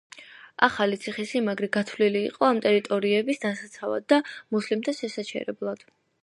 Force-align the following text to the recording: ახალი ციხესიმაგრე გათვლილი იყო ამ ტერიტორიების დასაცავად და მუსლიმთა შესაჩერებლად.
ახალი 0.67 0.95
ციხესიმაგრე 1.01 1.69
გათვლილი 1.77 2.23
იყო 2.29 2.47
ამ 2.47 2.61
ტერიტორიების 2.63 3.43
დასაცავად 3.45 4.09
და 4.15 4.21
მუსლიმთა 4.57 4.97
შესაჩერებლად. 5.03 5.87